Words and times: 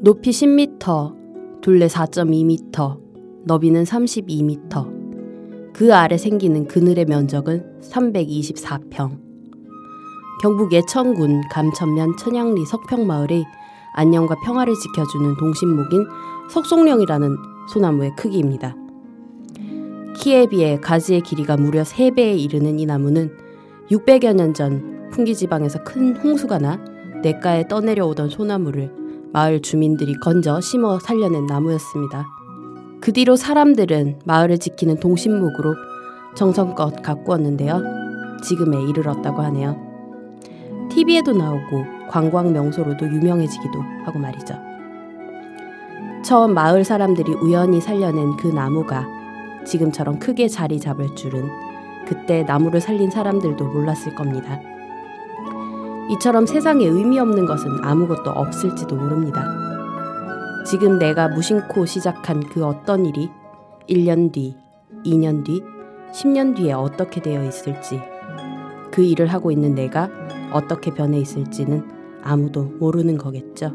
높이 0.00 0.30
10m, 0.30 1.60
둘레 1.60 1.88
4.2m, 1.88 3.00
너비는 3.44 3.82
32m. 3.82 5.72
그 5.74 5.92
아래 5.92 6.16
생기는 6.16 6.68
그늘의 6.68 7.06
면적은 7.06 7.80
324평. 7.82 9.18
경북 10.40 10.72
예천군 10.72 11.42
감천면 11.50 12.16
천양리 12.16 12.64
석평마을의 12.64 13.44
안녕과 13.94 14.36
평화를 14.44 14.72
지켜주는 14.74 15.36
동신목인 15.36 16.06
석송령이라는 16.50 17.36
소나무의 17.72 18.12
크기입니다. 18.16 18.76
키에 20.16 20.46
비해 20.46 20.78
가지의 20.78 21.22
길이가 21.22 21.56
무려 21.56 21.82
3배에 21.82 22.38
이르는 22.38 22.78
이 22.78 22.86
나무는 22.86 23.32
600여 23.90 24.32
년 24.32 24.54
전 24.54 25.08
풍기지방에서 25.10 25.82
큰 25.82 26.16
홍수가 26.16 26.58
나 26.58 26.78
냇가에 27.22 27.66
떠내려오던 27.66 28.28
소나무를 28.28 28.97
마을 29.32 29.60
주민들이 29.60 30.14
건져 30.14 30.60
심어 30.60 30.98
살려낸 30.98 31.46
나무였습니다. 31.46 32.26
그 33.00 33.12
뒤로 33.12 33.36
사람들은 33.36 34.20
마을을 34.24 34.58
지키는 34.58 35.00
동신목으로 35.00 35.74
정성껏 36.34 37.02
가꾸었는데요. 37.02 37.82
지금에 38.42 38.82
이르렀다고 38.82 39.42
하네요. 39.42 39.76
TV에도 40.90 41.32
나오고 41.32 41.84
관광 42.08 42.52
명소로도 42.52 43.06
유명해지기도 43.06 43.80
하고 44.04 44.18
말이죠. 44.18 44.54
처음 46.24 46.54
마을 46.54 46.84
사람들이 46.84 47.32
우연히 47.34 47.80
살려낸 47.80 48.36
그 48.36 48.48
나무가 48.48 49.06
지금처럼 49.64 50.18
크게 50.18 50.48
자리 50.48 50.80
잡을 50.80 51.14
줄은 51.14 51.48
그때 52.06 52.42
나무를 52.42 52.80
살린 52.80 53.10
사람들도 53.10 53.64
몰랐을 53.64 54.14
겁니다. 54.14 54.60
이처럼 56.10 56.46
세상에 56.46 56.86
의미 56.86 57.18
없는 57.18 57.44
것은 57.44 57.84
아무것도 57.84 58.30
없을지도 58.30 58.96
모릅니다. 58.96 59.44
지금 60.64 60.98
내가 60.98 61.28
무심코 61.28 61.86
시작한 61.86 62.40
그 62.40 62.64
어떤 62.64 63.06
일이 63.06 63.30
1년 63.88 64.32
뒤, 64.32 64.56
2년 65.04 65.44
뒤, 65.44 65.62
10년 66.12 66.56
뒤에 66.56 66.72
어떻게 66.72 67.20
되어 67.20 67.44
있을지, 67.44 68.00
그 68.90 69.02
일을 69.02 69.28
하고 69.28 69.50
있는 69.50 69.74
내가 69.74 70.08
어떻게 70.52 70.92
변해 70.92 71.18
있을지는 71.18 71.86
아무도 72.22 72.64
모르는 72.78 73.18
거겠죠. 73.18 73.72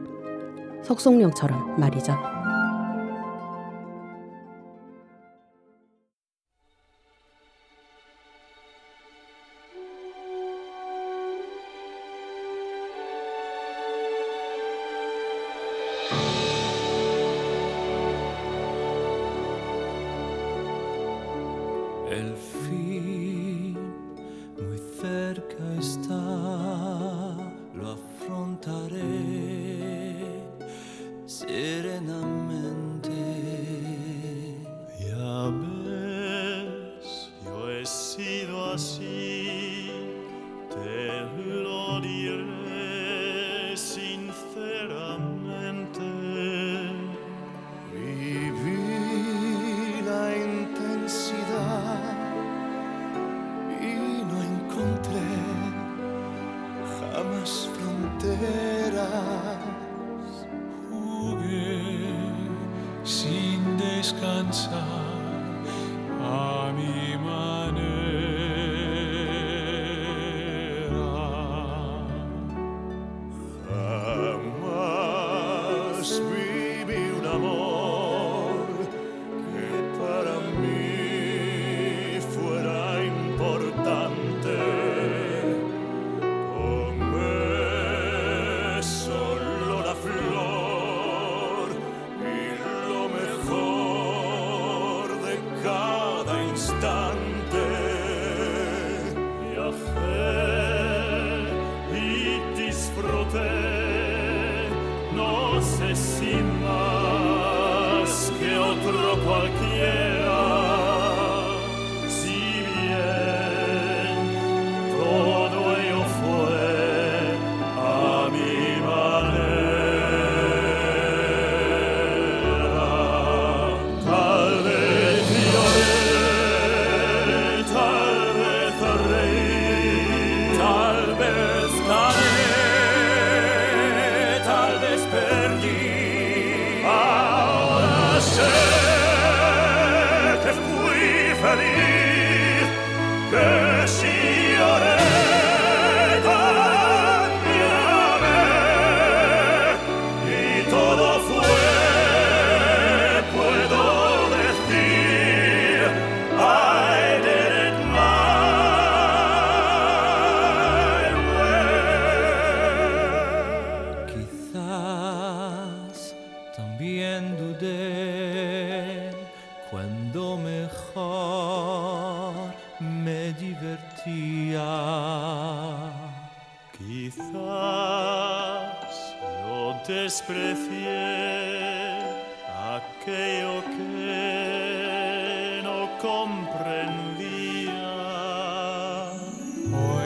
석송령처럼 0.83 1.79
말이죠. 1.79 2.32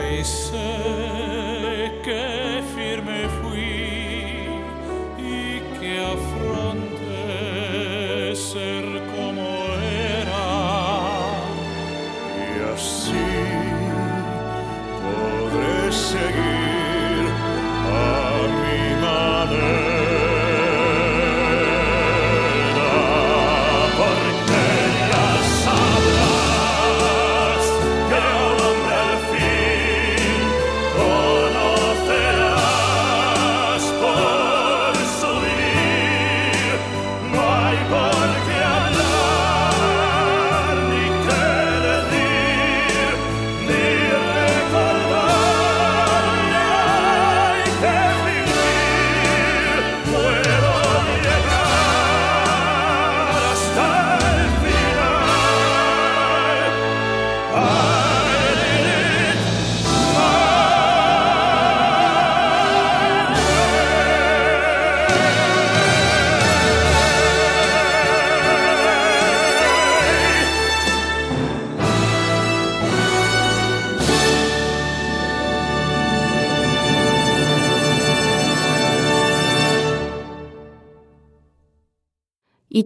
graces. 0.08 1.07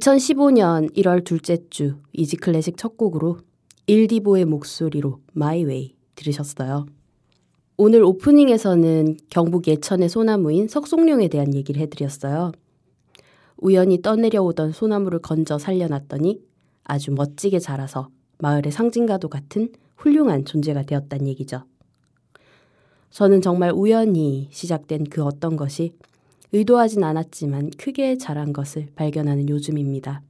2015년 0.01 0.91
1월 0.95 1.23
둘째 1.23 1.57
주 1.69 1.95
Easy 2.11 2.37
Classic 2.37 2.75
첫 2.75 2.97
곡으로 2.97 3.37
Il 3.85 4.00
Divo의 4.00 4.45
목소리로 4.45 5.19
My 5.33 5.63
Way 5.63 5.95
들으셨어요. 6.15 6.87
오늘 7.77 8.03
오프닝에서는 8.03 9.17
경북 9.29 9.67
예천의 9.67 10.09
소나무인 10.09 10.67
석송령에 10.67 11.27
대한 11.27 11.53
얘기를 11.53 11.79
해드렸어요. 11.81 12.51
우연히 13.57 14.01
떠내려오던 14.01 14.71
소나무를 14.71 15.19
건져 15.19 15.59
살려놨더니 15.59 16.41
아주 16.83 17.11
멋지게 17.11 17.59
자라서 17.59 18.09
마을의 18.39 18.71
상징과도 18.71 19.29
같은 19.29 19.69
훌륭한 19.97 20.45
존재가 20.45 20.83
되었단 20.83 21.27
얘기죠. 21.27 21.63
저는 23.11 23.41
정말 23.41 23.71
우연히 23.71 24.47
시작된 24.51 25.05
그 25.11 25.23
어떤 25.23 25.55
것이 25.55 25.93
의도하진 26.53 27.03
않았지만 27.03 27.71
크게 27.77 28.17
자란 28.17 28.51
것을 28.53 28.87
발견하는 28.95 29.47
요즘입니다. 29.49 30.21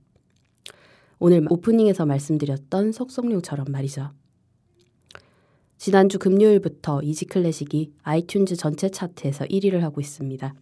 오늘 1.20 1.46
오프닝에서 1.50 2.06
말씀드렸던 2.06 2.92
석성룡처럼 2.92 3.68
말이죠. 3.70 4.12
지난주 5.78 6.20
금요일부터 6.20 7.02
이지클래식이 7.02 7.94
아이튠즈 8.04 8.58
전체 8.58 8.90
차트에서 8.90 9.46
1위를 9.46 9.80
하고 9.80 10.00
있습니다. 10.00 10.54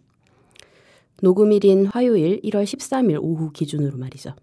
녹음일인 1.22 1.84
화요일 1.86 2.40
1월 2.40 2.64
13일 2.64 3.18
오후 3.20 3.50
기준으로 3.52 3.98
말이죠. 3.98 4.34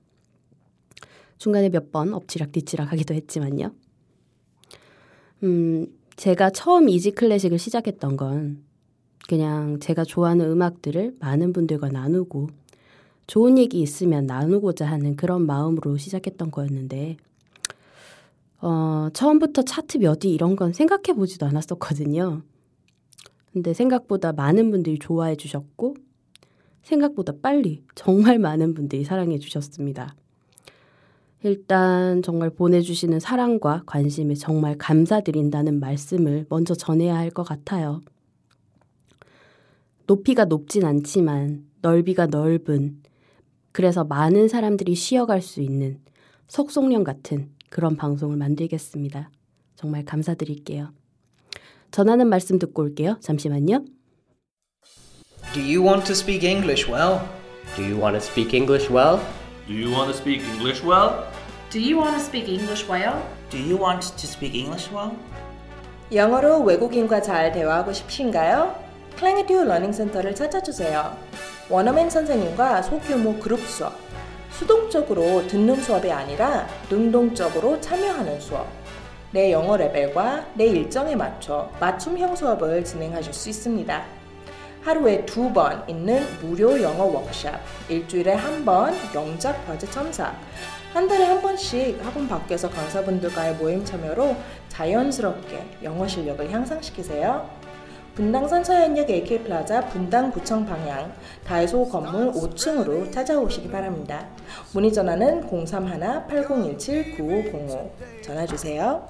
중간에 1.40 1.70
몇 1.70 1.92
번 1.92 2.14
엎치락뒤치락 2.14 2.92
하기도 2.92 3.16
했지만요. 3.16 3.74
음, 5.44 5.88
제가 6.16 6.50
처음 6.52 6.90
이지클래식을 6.90 7.58
시작했던 7.60 8.18
건 8.18 8.64
그냥 9.28 9.80
제가 9.80 10.04
좋아하는 10.04 10.50
음악들을 10.50 11.18
많은 11.20 11.54
분들과 11.54 11.90
나누고 11.90 12.50
좋은 13.28 13.58
얘기 13.58 13.82
있으면 13.82 14.26
나누고자 14.26 14.86
하는 14.88 15.16
그런 15.16 15.46
마음으로 15.46 15.98
시작했던 15.98 16.50
거였는데 16.52 17.18
어, 18.62 19.10
처음부터 19.14 19.64
차트 19.64 19.98
몇 20.00 20.26
위 20.26 20.32
이런 20.34 20.56
건 20.56 20.74
생각해 20.74 21.16
보지도 21.16 21.46
않았었거든요. 21.46 22.42
근데 23.54 23.74
생각보다 23.74 24.32
많은 24.34 24.72
분들이 24.72 24.98
좋아해 25.00 25.36
주셨고 25.36 25.96
생각보다 26.84 27.34
빨리 27.42 27.84
정말 27.96 28.40
많은 28.40 28.74
분들이 28.74 29.04
사랑해 29.04 29.38
주셨습니다. 29.40 30.16
일단 31.44 32.22
정말 32.24 32.50
보내주시는 32.50 33.20
사랑과 33.20 33.84
관심에 33.86 34.34
정말 34.36 34.78
감사드린다는 34.78 35.80
말씀을 35.80 36.46
먼저 36.50 36.74
전해야 36.74 37.16
할 37.16 37.30
것 37.32 37.44
같아요. 37.44 38.02
높이가 40.08 40.46
높진 40.46 40.86
않지만 40.86 41.66
넓이가 41.82 42.28
넓은 42.28 43.02
그래서 43.74 44.06
많은 44.06 44.48
사람들이 44.48 44.96
쉬어갈 44.96 45.42
수 45.42 45.62
있는 45.62 46.00
석송령 46.48 47.04
같은 47.04 47.52
그런 47.70 47.98
방송을 47.98 48.38
만들겠습니다. 48.38 49.30
정말 49.76 50.06
감사드릴게요. 50.06 50.94
전하는 51.92 52.28
말씀 52.28 52.58
듣고 52.58 52.84
올게요. 52.84 53.18
잠시만요. 53.20 53.84
Do 55.54 55.62
you 55.62 55.84
want 55.84 56.06
to 56.06 56.14
speak 56.14 56.48
English 56.48 56.90
well? 56.90 57.20
Do 57.76 57.84
you 57.84 58.00
want 58.00 58.18
to 58.18 58.26
speak 58.26 58.56
English 58.56 58.90
well? 58.90 59.20
Do 59.68 59.76
you 59.76 59.92
want 59.92 60.10
to 60.12 60.18
speak 60.18 60.42
English 60.42 60.84
well? 60.86 61.26
Do 61.70 61.80
you 61.80 62.00
want 62.00 62.16
to 62.16 62.24
speak 62.24 62.48
English 62.48 62.90
well? 62.90 63.22
Do 63.50 63.60
you 63.60 63.78
want 63.78 64.08
to 64.16 64.26
speak 64.26 64.56
English 64.56 64.90
well? 64.90 65.12
영어로 66.14 66.64
외국인과 66.64 67.22
잘 67.22 67.52
대화하고 67.52 67.92
싶으신가요? 67.92 68.87
클랭에듀 69.18 69.66
learning센터를 69.66 70.36
찾아주세요. 70.36 71.18
원어민 71.70 72.10
선생님과 72.10 72.84
소규모 72.84 73.38
그룹 73.40 73.60
수업, 73.62 73.94
수동적으로 74.52 75.46
듣는 75.48 75.82
수업이 75.82 76.12
아니라 76.12 76.68
능동적으로 76.90 77.82
참여하는 77.82 78.40
수업, 78.40 78.68
내 79.32 79.52
영어 79.52 79.76
레벨과 79.76 80.46
내 80.54 80.66
일정에 80.68 81.16
맞춰 81.16 81.70
맞춤형 81.80 82.36
수업을 82.36 82.84
진행하실 82.84 83.34
수 83.34 83.50
있습니다. 83.50 84.04
하루에 84.84 85.26
두 85.26 85.52
번 85.52 85.84
있는 85.90 86.24
무료 86.42 86.80
영어 86.82 87.06
워크샵, 87.06 87.60
일주일에 87.90 88.34
한 88.34 88.64
번 88.64 88.94
영작 89.16 89.66
과제 89.66 89.90
첨삭, 89.90 90.34
한 90.94 91.08
달에 91.08 91.26
한 91.26 91.42
번씩 91.42 92.00
학원 92.06 92.28
밖에서 92.28 92.70
강사분들과의 92.70 93.56
모임 93.56 93.84
참여로 93.84 94.36
자연스럽게 94.70 95.80
영어 95.84 96.08
실력을 96.08 96.50
향상시키세요. 96.50 97.57
분당선 98.18 98.64
서현역 98.64 99.10
AK플라자 99.12 99.90
분당구청 99.90 100.66
방향 100.66 101.14
다이소 101.46 101.88
건물 101.88 102.32
5층으로 102.32 103.12
찾아오시기 103.12 103.70
바랍니다. 103.70 104.28
문의 104.74 104.92
전화는 104.92 105.48
031-8017-9505 105.48 108.24
전화 108.24 108.48
주세요. 108.48 109.08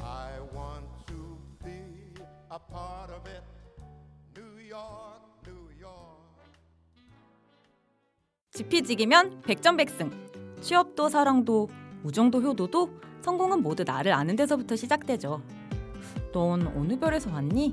I 0.00 0.38
want 0.54 0.86
to 1.06 1.36
be 1.62 1.72
a 2.50 2.58
part 2.72 3.12
of 3.12 3.28
it. 3.28 3.42
New 4.34 4.72
York, 4.72 5.20
New 5.46 5.68
York. 5.82 6.24
지피지기면 8.52 9.42
백전백승. 9.42 10.10
취업도 10.62 11.10
사랑도 11.10 11.68
우정도 12.04 12.40
효도도 12.40 12.88
성공은 13.20 13.62
모두 13.62 13.84
나를 13.84 14.14
아는 14.14 14.34
데서부터 14.34 14.76
시작되죠. 14.76 15.42
넌 16.34 16.66
어느 16.76 16.98
별에서 16.98 17.30
왔니? 17.30 17.72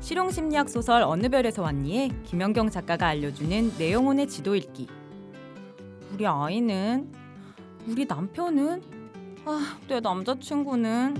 실용심리학 0.00 0.68
소설 0.68 1.02
어느 1.02 1.30
별에서 1.30 1.62
왔니에 1.62 2.10
김연경 2.24 2.68
작가가 2.68 3.06
알려주는 3.06 3.78
내 3.78 3.92
영혼의 3.92 4.28
지도 4.28 4.54
읽기. 4.54 4.86
우리 6.12 6.26
아이는 6.26 7.10
우리 7.88 8.04
남편은 8.04 8.82
아, 9.46 9.78
내 9.88 9.98
남자친구는 9.98 11.16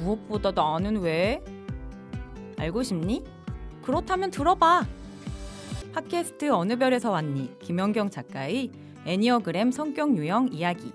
무엇보다 0.00 0.50
나는 0.50 1.00
왜? 1.00 1.42
알고 2.58 2.82
싶니? 2.82 3.24
그렇다면 3.82 4.30
들어봐. 4.30 4.86
팟캐스트 5.94 6.50
어느 6.50 6.76
별에서 6.76 7.10
왔니? 7.10 7.58
김연경 7.60 8.10
작가의 8.10 8.70
애니어그램 9.06 9.70
성격 9.70 10.14
유형 10.18 10.52
이야기. 10.52 10.92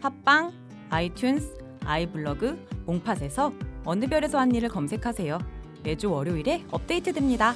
팟빵, 0.00 0.52
아이튠스, 0.90 1.67
아이블로그, 1.88 2.58
몽팟에서 2.86 3.52
어느 3.84 4.06
별에서 4.06 4.38
한 4.38 4.54
일을 4.54 4.68
검색하세요. 4.68 5.38
매주 5.82 6.10
월요일에 6.10 6.64
업데이트됩니다. 6.70 7.54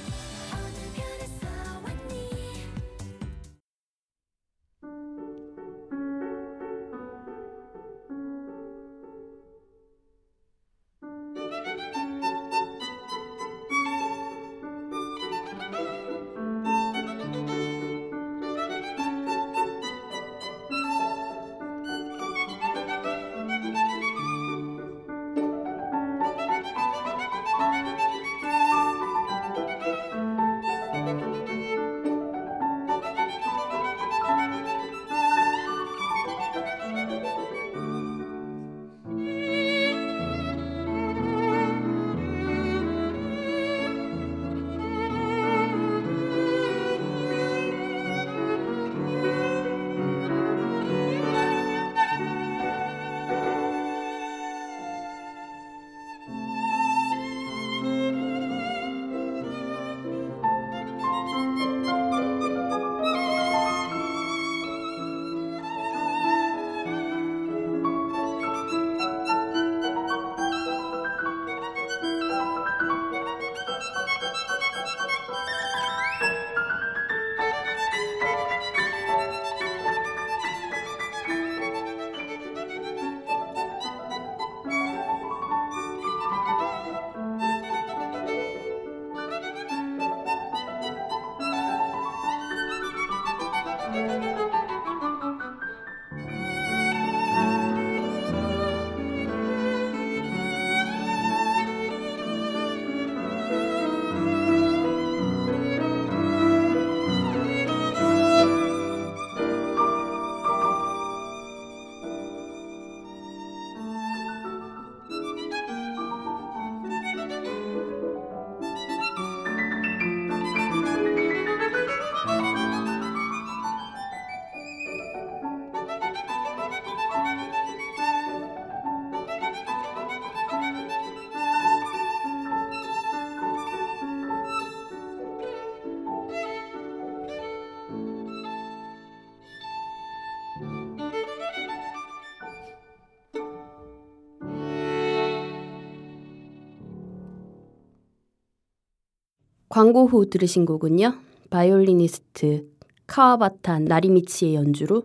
광고 149.73 150.05
후 150.05 150.29
들으신 150.29 150.67
곡은요. 150.67 151.15
바이올리니스트 151.49 152.69
카와바타 153.07 153.79
나리미치의 153.79 154.55
연주로 154.55 155.05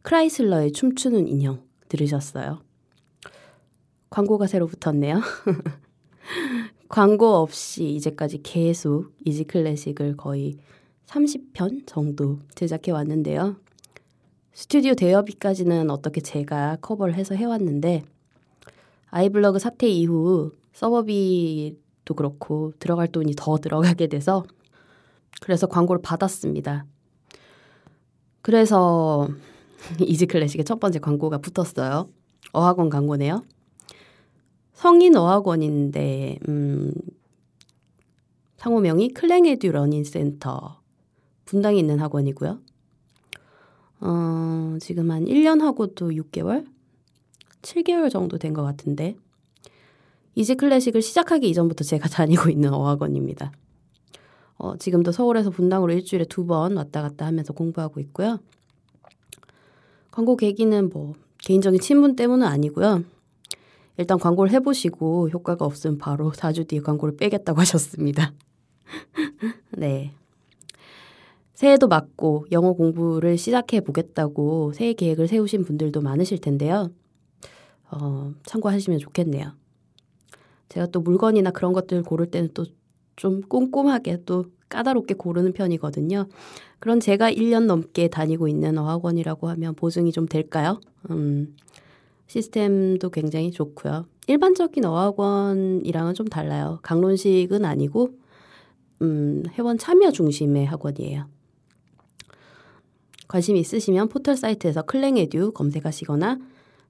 크라이슬러의 0.00 0.72
춤추는 0.72 1.28
인형 1.28 1.62
들으셨어요. 1.90 2.62
광고가 4.08 4.46
새로 4.46 4.66
붙었네요. 4.66 5.20
광고 6.88 7.34
없이 7.34 7.90
이제까지 7.96 8.40
계속 8.42 9.12
이지 9.26 9.44
클래식을 9.44 10.16
거의 10.16 10.56
30편 11.04 11.82
정도 11.84 12.38
제작해 12.54 12.92
왔는데요. 12.92 13.56
스튜디오 14.54 14.94
대여비까지는 14.94 15.90
어떻게 15.90 16.22
제가 16.22 16.78
커버를 16.80 17.12
해서 17.12 17.34
해왔는데 17.34 18.04
아이블러그 19.10 19.58
사태 19.58 19.86
이후 19.86 20.52
서버비 20.72 21.76
도 22.08 22.14
그렇고 22.14 22.72
들어갈 22.78 23.08
돈이 23.08 23.34
더 23.36 23.58
들어가게 23.58 24.06
돼서 24.06 24.42
그래서 25.42 25.66
광고를 25.66 26.00
받았습니다. 26.00 26.86
그래서 28.40 29.28
이지 30.00 30.24
클래식의 30.24 30.64
첫 30.64 30.80
번째 30.80 31.00
광고가 31.00 31.36
붙었어요. 31.38 32.08
어학원 32.52 32.88
광고네요. 32.88 33.44
성인 34.72 35.16
어학원인데 35.16 36.38
음, 36.48 36.92
상호명이 38.56 39.10
클랭에듀 39.10 39.66
러닝 39.70 40.04
센터 40.04 40.80
분당에 41.44 41.78
있는 41.78 42.00
학원이고요. 42.00 42.58
어, 44.00 44.76
지금 44.80 45.10
한 45.10 45.26
1년 45.26 45.60
하고도 45.60 46.08
6개월? 46.08 46.64
7개월 47.60 48.10
정도 48.10 48.38
된 48.38 48.54
것 48.54 48.62
같은데 48.62 49.14
이지 50.38 50.54
클래식을 50.54 51.02
시작하기 51.02 51.48
이전부터 51.50 51.82
제가 51.82 52.06
다니고 52.08 52.48
있는 52.48 52.72
어학원입니다. 52.72 53.50
어, 54.56 54.76
지금도 54.76 55.10
서울에서 55.10 55.50
분당으로 55.50 55.92
일주일에 55.92 56.24
두 56.26 56.46
번 56.46 56.76
왔다 56.76 57.02
갔다 57.02 57.26
하면서 57.26 57.52
공부하고 57.52 57.98
있고요. 58.00 58.38
광고 60.12 60.36
계기는 60.36 60.90
뭐 60.90 61.14
개인적인 61.38 61.80
친분 61.80 62.14
때문은 62.14 62.46
아니고요. 62.46 63.02
일단 63.96 64.16
광고를 64.20 64.52
해보시고 64.52 65.30
효과가 65.30 65.64
없으면 65.64 65.98
바로 65.98 66.30
4주 66.38 66.68
뒤에 66.68 66.80
광고를 66.82 67.16
빼겠다고 67.16 67.60
하셨습니다. 67.60 68.32
네. 69.76 70.12
새해도 71.54 71.88
맞고 71.88 72.46
영어 72.52 72.74
공부를 72.74 73.36
시작해 73.38 73.80
보겠다고 73.80 74.72
새해 74.72 74.92
계획을 74.92 75.26
세우신 75.26 75.64
분들도 75.64 76.00
많으실 76.00 76.38
텐데요. 76.38 76.92
어, 77.90 78.32
참고하시면 78.44 79.00
좋겠네요. 79.00 79.52
제가 80.68 80.86
또 80.86 81.00
물건이나 81.00 81.50
그런 81.50 81.72
것들 81.72 82.02
고를 82.02 82.26
때는 82.26 82.50
또 82.54 82.64
좀 83.18 83.40
꼼꼼하게 83.42 84.22
또 84.24 84.44
까다롭게 84.68 85.14
고르는 85.14 85.52
편이거든요. 85.52 86.28
그런 86.78 87.00
제가 87.00 87.30
1년 87.32 87.66
넘게 87.66 88.08
다니고 88.08 88.46
있는 88.48 88.78
어학원이라고 88.78 89.48
하면 89.48 89.74
보증이 89.74 90.12
좀 90.12 90.26
될까요? 90.26 90.80
음, 91.10 91.56
시스템도 92.28 93.10
굉장히 93.10 93.50
좋고요. 93.50 94.06
일반적인 94.28 94.84
어학원이랑은 94.84 96.14
좀 96.14 96.28
달라요. 96.28 96.78
강론식은 96.82 97.64
아니고 97.64 98.10
음, 99.02 99.42
회원 99.52 99.78
참여 99.78 100.12
중심의 100.12 100.66
학원이에요. 100.66 101.26
관심 103.26 103.56
있으시면 103.56 104.08
포털 104.08 104.36
사이트에서 104.36 104.82
클랭에듀 104.82 105.52
검색하시거나 105.52 106.38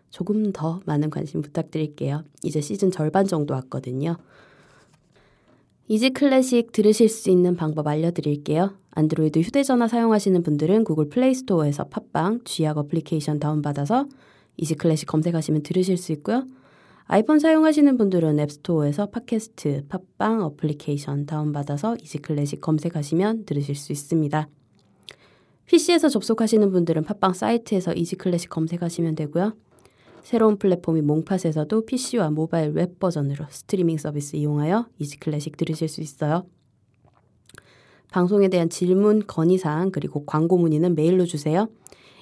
조금 0.09 0.51
더 0.51 0.81
많은 0.85 1.09
관심 1.09 1.41
부탁드릴게요. 1.41 2.23
이제 2.43 2.61
시즌 2.61 2.91
절반 2.91 3.25
정도 3.25 3.53
왔거든요. 3.55 4.17
이지 5.87 6.11
클래식 6.11 6.71
들으실 6.71 7.09
수 7.09 7.29
있는 7.29 7.57
방법 7.57 7.87
알려드릴게요. 7.87 8.73
안드로이드 8.91 9.39
휴대전화 9.39 9.89
사용하시는 9.89 10.41
분들은 10.41 10.85
구글 10.85 11.09
플레이스토어에서 11.09 11.85
팟빵, 11.85 12.41
쥐약 12.45 12.77
어플리케이션 12.77 13.39
다운받아서 13.39 14.05
이지 14.55 14.75
클래식 14.75 15.07
검색하시면 15.07 15.63
들으실 15.63 15.97
수 15.97 16.13
있고요. 16.13 16.45
아이폰 17.05 17.39
사용하시는 17.39 17.97
분들은 17.97 18.39
앱스토어에서 18.39 19.07
팟캐스트, 19.07 19.87
팟빵 19.89 20.41
어플리케이션 20.43 21.25
다운받아서 21.25 21.97
이지 22.01 22.19
클래식 22.19 22.61
검색하시면 22.61 23.43
들으실 23.45 23.75
수 23.75 23.91
있습니다. 23.91 24.47
PC에서 25.65 26.07
접속하시는 26.07 26.71
분들은 26.71 27.03
팟빵 27.03 27.33
사이트에서 27.33 27.93
이지 27.93 28.15
클래식 28.15 28.49
검색하시면 28.49 29.15
되고요. 29.15 29.53
새로운 30.23 30.57
플랫폼인 30.57 31.05
몽팟에서도 31.05 31.85
PC와 31.85 32.31
모바일 32.31 32.71
웹 32.71 32.97
버전으로 32.97 33.45
스트리밍 33.49 33.97
서비스 33.97 34.37
이용하여 34.37 34.87
이지 34.97 35.19
클래식 35.19 35.57
들으실 35.57 35.89
수 35.89 36.01
있어요. 36.01 36.45
방송에 38.09 38.47
대한 38.47 38.69
질문, 38.69 39.25
건의사항, 39.27 39.91
그리고 39.91 40.25
광고 40.25 40.57
문의는 40.57 40.95
메일로 40.95 41.25
주세요. 41.25 41.67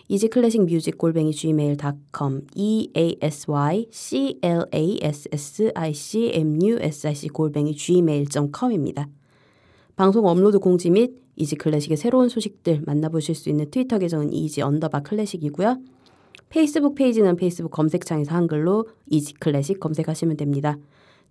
easyclassicmusic 0.07 0.97
골뱅이 0.97 1.31
gmail.com 1.31 2.41
e 2.55 2.89
a 2.97 3.17
s 3.21 3.49
y 3.49 3.87
c 3.91 4.39
l 4.41 4.65
a 4.73 4.99
s 5.01 5.29
s 5.31 5.71
i 5.73 5.93
c 5.93 6.31
m 6.33 6.61
u 6.63 6.77
s 6.81 7.07
i 7.07 7.15
c 7.15 7.29
골뱅이 7.29 7.75
gmail.com입니다. 7.75 9.07
방송 9.95 10.25
업로드 10.25 10.59
공지 10.59 10.89
및 10.89 11.13
이지클래식의 11.35 11.95
새로운 11.97 12.27
소식들 12.29 12.81
만나보실 12.85 13.35
수 13.35 13.49
있는 13.49 13.69
트위터 13.69 13.99
계정은 13.99 14.33
easy 14.33 14.61
underbar 14.61 15.01
classic이고요. 15.01 15.77
페이스북 16.51 16.95
페이지는 16.95 17.37
페이스북 17.37 17.71
검색창에서 17.71 18.35
한글로 18.35 18.85
이지클래식 19.09 19.79
검색하시면 19.79 20.35
됩니다. 20.35 20.77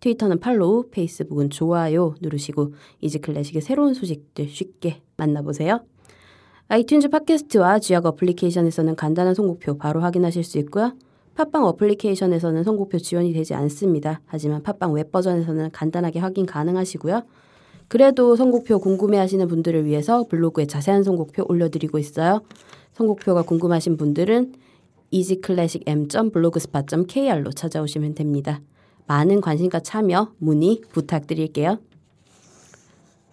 트위터는 0.01 0.41
팔로우, 0.41 0.87
페이스북은 0.91 1.51
좋아요 1.51 2.15
누르시고 2.23 2.73
이지클래식의 3.03 3.61
새로운 3.61 3.93
소식들 3.93 4.49
쉽게 4.49 5.03
만나보세요. 5.19 5.81
아이튠즈 6.69 7.11
팟캐스트와 7.11 7.81
지역 7.81 8.07
어플리케이션에서는 8.07 8.97
간단한 8.97 9.35
선곡표 9.35 9.77
바로 9.77 10.01
확인하실 10.01 10.43
수 10.43 10.59
있고요. 10.61 10.95
팟빵 11.35 11.65
어플리케이션에서는 11.67 12.65
선곡표 12.65 12.97
지원이 12.99 13.35
되지 13.35 13.53
않습니다. 13.53 14.23
하지만 14.25 14.63
팟빵 14.63 14.95
웹 14.95 15.13
버전에서는 15.13 15.71
간단하게 15.73 16.19
확인 16.19 16.47
가능하시고요. 16.47 17.25
그래도 17.89 18.37
선곡표 18.37 18.79
궁금해하시는 18.79 19.47
분들을 19.49 19.85
위해서 19.85 20.25
블로그에 20.29 20.67
자세한 20.67 21.03
선곡표 21.03 21.45
올려드리고 21.47 21.99
있어요. 21.99 22.41
선곡표가 22.95 23.43
궁금하신 23.43 23.99
분들은 23.99 24.55
easyclassicm.blogspot.kr로 25.11 27.51
찾아오시면 27.53 28.15
됩니다. 28.15 28.61
많은 29.07 29.41
관심과 29.41 29.81
참여, 29.81 30.33
문의 30.39 30.81
부탁드릴게요. 30.93 31.79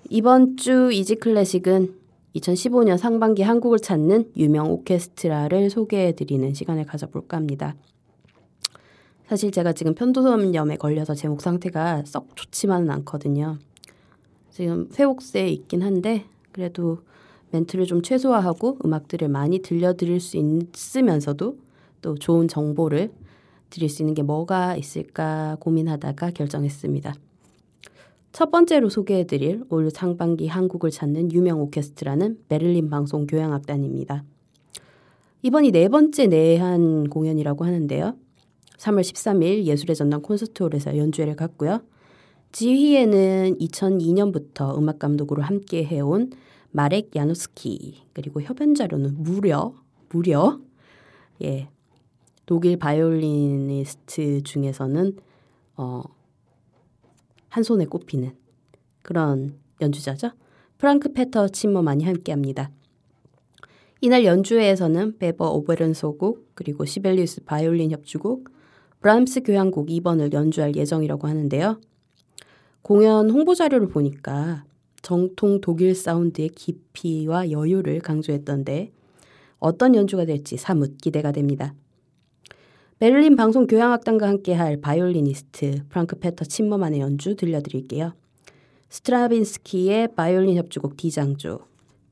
이번 0.10 0.58
주 0.58 0.92
이지 0.92 1.16
클래식은 1.16 1.96
2015년 2.36 2.98
상반기 2.98 3.44
한국을 3.44 3.80
찾는 3.80 4.32
유명 4.38 4.72
오케스트라를 4.72 5.70
소개해드리는 5.70 6.54
시간을 6.54 6.86
가져볼까 6.86 7.38
합니다. 7.38 7.76
사실 9.28 9.52
제가 9.52 9.74
지금 9.74 9.94
편도선염에 9.94 10.78
걸려서 10.78 11.14
제 11.14 11.28
목 11.28 11.42
상태가 11.42 12.04
썩 12.06 12.36
좋지만은 12.36 12.90
않거든요. 12.92 13.58
지금 14.52 14.90
회복세에 14.98 15.50
있긴 15.50 15.84
한데 15.84 16.26
그래도 16.52 17.00
멘트를 17.52 17.86
좀 17.86 18.02
최소화하고 18.02 18.80
음악들을 18.86 19.28
많이 19.28 19.60
들려드릴 19.60 20.20
수 20.20 20.38
있으면서도 20.38 21.58
또 22.02 22.16
좋은 22.16 22.48
정보를 22.48 23.12
드릴 23.70 23.90
수 23.90 24.02
있는 24.02 24.14
게 24.14 24.24
뭐가 24.24 24.76
있을까 24.76 25.58
고민하다가 25.60 26.32
결정했습니다. 26.32 27.14
첫 28.32 28.52
번째로 28.52 28.90
소개해드릴 28.90 29.64
올 29.70 29.90
상반기 29.90 30.48
한국을 30.48 30.92
찾는 30.92 31.32
유명 31.32 31.60
오케스트라는 31.62 32.38
베를린 32.50 32.90
방송 32.90 33.26
교향악단입니다. 33.26 34.24
이번이 35.42 35.72
네 35.72 35.88
번째 35.88 36.28
내한 36.28 37.10
공연이라고 37.10 37.66
하는데요. 37.66 38.16
3월 38.78 39.02
13일 39.02 39.64
예술의 39.64 39.96
전당 39.96 40.22
콘서트홀에서 40.22 40.98
연주회를 40.98 41.36
갔고요. 41.36 41.82
지휘에는 42.52 43.58
2002년부터 43.60 44.78
음악 44.78 45.00
감독으로 45.00 45.42
함께 45.42 45.84
해온 45.84 46.32
마렉 46.72 47.16
야누스키 47.16 48.04
그리고 48.14 48.42
협연자로는 48.42 49.24
무려 49.24 49.74
무려 50.10 50.60
예 51.42 51.70
독일 52.48 52.78
바이올리니스트 52.78 54.42
중에서는 54.42 55.18
어, 55.76 56.02
한 57.50 57.64
손에 57.64 57.86
꼽히는 57.86 58.36
그런 59.04 59.60
연주자죠. 59.82 60.32
프랑크 60.78 61.12
페터 61.12 61.50
침머만이 61.50 62.06
함께합니다. 62.06 62.72
이날 64.00 64.24
연주회에서는 64.24 65.18
베버 65.18 65.52
오베론 65.52 65.94
서곡 65.94 66.52
그리고 66.56 66.86
시벨리우스 66.86 67.44
바이올린 67.44 67.92
협주곡 67.92 68.50
브람스 69.02 69.42
교향곡 69.42 69.90
2번을 69.90 70.32
연주할 70.32 70.76
예정이라고 70.76 71.28
하는데요. 71.28 71.82
공연 72.82 73.30
홍보 73.30 73.56
자료를 73.56 73.90
보니까 73.90 74.64
정통 75.02 75.60
독일 75.60 75.96
사운드의 75.96 76.50
깊이와 76.50 77.52
여유를 77.52 78.00
강조했던데 78.00 78.94
어떤 79.60 79.96
연주가 79.96 80.24
될지 80.24 80.56
사뭇 80.56 80.98
기대가 81.02 81.34
됩니다. 81.34 81.74
베를린 83.00 83.36
방송 83.36 83.68
교향악단과 83.68 84.28
함께할 84.28 84.82
바이올리니스트 84.82 85.84
프랑크 85.88 86.18
페터 86.18 86.46
침머만의 86.46 87.00
연주 87.00 87.36
들려드릴게요. 87.36 88.14
스트라빈스키의 88.90 90.16
바이올린 90.16 90.58
협주곡 90.58 90.98
D장조 90.98 91.60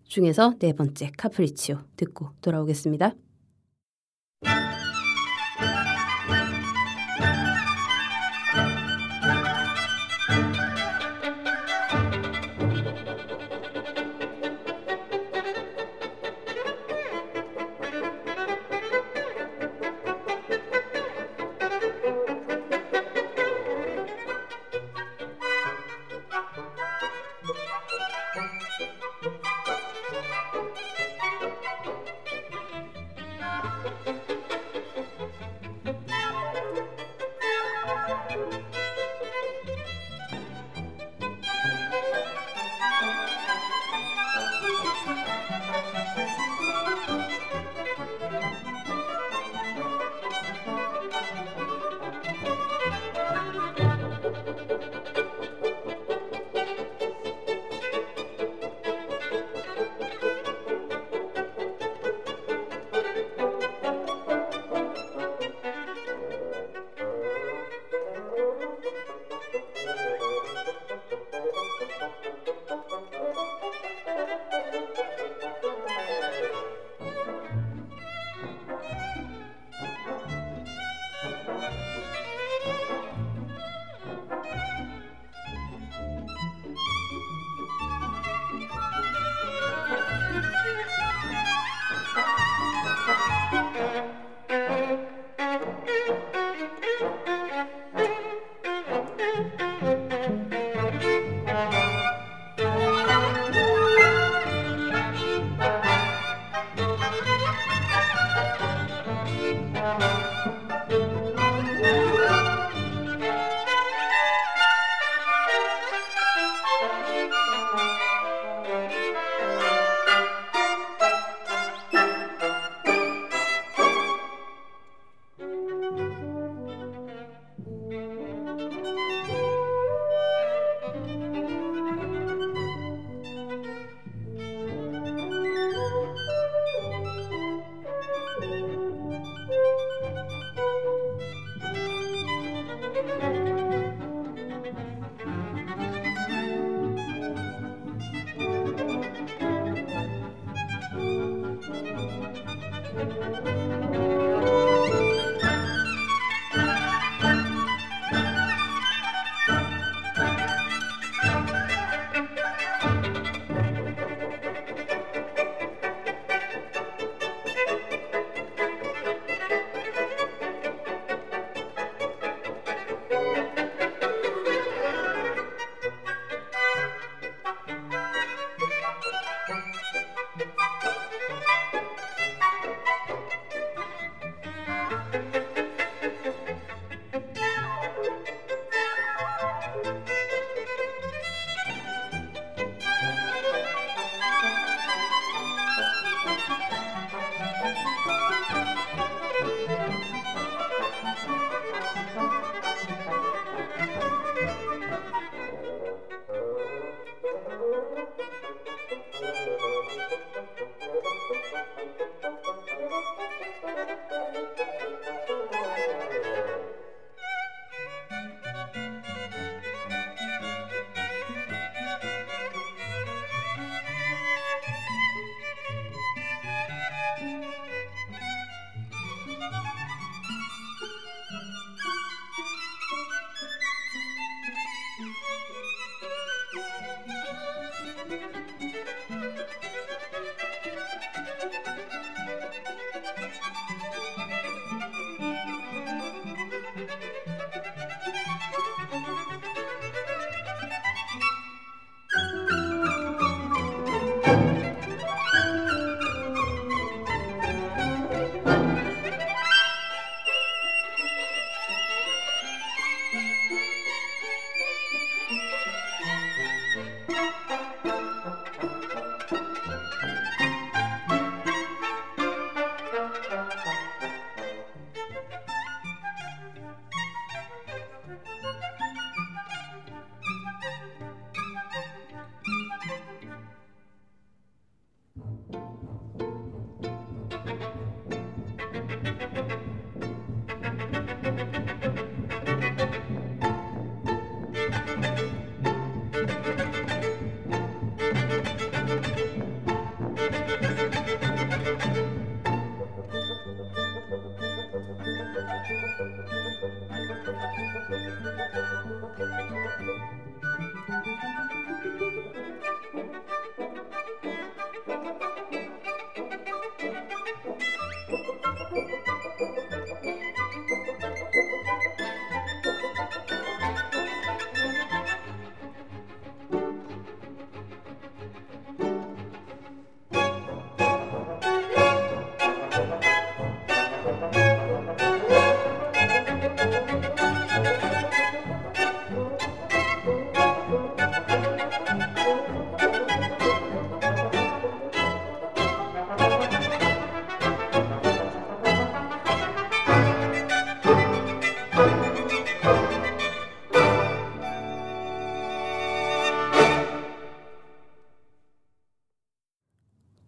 중에서 0.03 0.53
네 0.59 0.73
번째 0.73 1.09
카프리치오 1.17 1.79
듣고 1.95 2.29
돌아오겠습니다. 2.41 3.15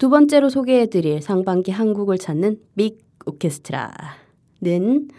두 0.08 0.12
번째로 0.12 0.48
소개해드릴 0.48 1.22
상반기 1.22 1.70
한국을 1.70 2.18
찾는 2.18 2.62
Big 2.78 2.98
오케스트라는 3.26 5.10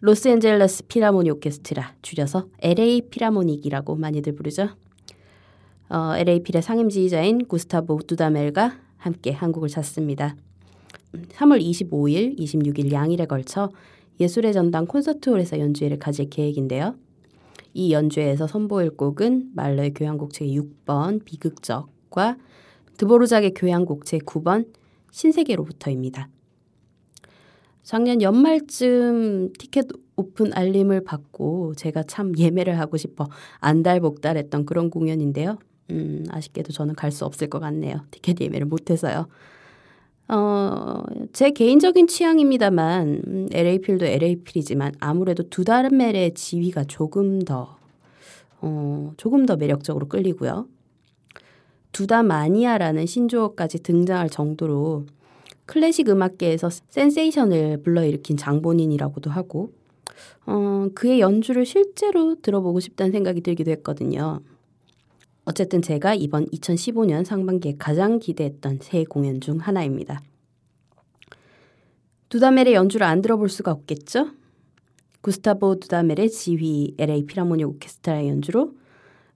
로스앤젤레스 0.00 0.84
필하모닉 0.86 1.30
오케스트라 1.32 1.92
줄여서 2.00 2.46
LA 2.62 3.02
필하모닉이라고 3.10 3.96
많이들 3.96 4.34
부르죠. 4.34 4.70
어, 5.90 6.14
LA 6.16 6.42
필의 6.42 6.62
상임 6.62 6.88
지휘자인 6.88 7.44
구스타보 7.44 7.98
두다멜과 8.06 8.78
함께 8.96 9.30
한국을 9.30 9.68
찾습니다. 9.68 10.36
3월 11.12 11.60
25일, 11.60 12.38
26일 12.38 12.92
양일에 12.92 13.26
걸쳐 13.26 13.68
예술의 14.20 14.54
전당 14.54 14.86
콘서트홀에서 14.86 15.58
연주회를 15.58 15.98
가질 15.98 16.30
계획인데요. 16.30 16.94
이 17.74 17.92
연주회에서 17.92 18.46
선보일 18.46 18.96
곡은 18.96 19.50
말러의 19.54 19.92
교향곡 19.92 20.32
제6번 20.32 21.26
비극적과 21.26 22.38
드보르작의 22.96 23.54
교향곡 23.54 24.04
제9번 24.04 24.66
신세계로부터입니다. 25.10 26.28
작년 27.82 28.22
연말쯤 28.22 29.52
티켓 29.58 29.86
오픈 30.16 30.52
알림을 30.54 31.04
받고 31.04 31.74
제가 31.74 32.02
참 32.04 32.32
예매를 32.38 32.78
하고 32.78 32.96
싶어 32.96 33.28
안달복달했던 33.60 34.64
그런 34.64 34.90
공연인데요. 34.90 35.58
음, 35.90 36.24
아쉽게도 36.30 36.72
저는 36.72 36.94
갈 36.94 37.10
수 37.10 37.24
없을 37.26 37.48
것 37.48 37.58
같네요. 37.60 37.98
티켓 38.10 38.40
예매를 38.40 38.66
못해서요. 38.66 39.26
어, 40.28 41.02
제 41.34 41.50
개인적인 41.50 42.06
취향입니다만 42.06 43.22
음, 43.26 43.48
LA필도 43.52 44.06
LA필이지만 44.06 44.94
아무래도 44.98 45.42
두 45.50 45.64
다른 45.64 45.98
멜의 45.98 46.32
지휘가 46.34 46.84
조금 46.84 47.40
더 47.42 47.76
어, 48.62 49.12
조금 49.18 49.44
더 49.44 49.56
매력적으로 49.56 50.08
끌리고요. 50.08 50.66
두다 51.94 52.24
마니아라는 52.24 53.06
신조어까지 53.06 53.82
등장할 53.82 54.28
정도로 54.28 55.06
클래식 55.64 56.10
음악계에서 56.10 56.68
센세이션을 56.68 57.82
불러일으킨 57.82 58.36
장본인이라고도 58.36 59.30
하고 59.30 59.72
어, 60.44 60.88
그의 60.94 61.20
연주를 61.20 61.64
실제로 61.64 62.34
들어보고 62.34 62.80
싶다는 62.80 63.12
생각이 63.12 63.40
들기도 63.40 63.70
했거든요. 63.70 64.40
어쨌든 65.46 65.80
제가 65.82 66.14
이번 66.14 66.46
2015년 66.46 67.24
상반기에 67.24 67.76
가장 67.78 68.18
기대했던 68.18 68.80
새 68.82 69.04
공연 69.04 69.40
중 69.40 69.58
하나입니다. 69.58 70.20
두다멜의 72.28 72.74
연주를 72.74 73.06
안 73.06 73.22
들어볼 73.22 73.48
수가 73.48 73.70
없겠죠? 73.70 74.30
구스타보 75.20 75.76
두다멜의 75.76 76.28
지휘 76.28 76.94
LA 76.98 77.26
피라모니 77.26 77.62
오케스트라의 77.64 78.28
연주로 78.28 78.72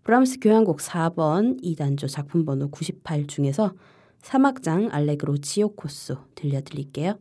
브람스 0.09 0.39
교향곡 0.41 0.79
4번 0.79 1.63
2단조 1.63 2.09
작품 2.09 2.47
번호 2.47 2.71
98 2.71 3.27
중에서 3.27 3.75
사막장 4.23 4.89
알레그로 4.91 5.37
지오 5.37 5.69
코스 5.75 6.17
들려드릴게요. 6.35 7.19